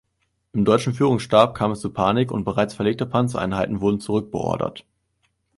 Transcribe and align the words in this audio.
Im 0.53 0.65
deutschen 0.65 0.95
Führungsstab 0.95 1.53
kam 1.53 1.69
es 1.73 1.79
zu 1.79 1.93
Panik 1.93 2.31
und 2.31 2.43
bereits 2.43 2.73
verlegte 2.73 3.05
Panzereinheiten 3.05 3.81
wurden 3.81 3.99
zurückbeordert. 3.99 4.83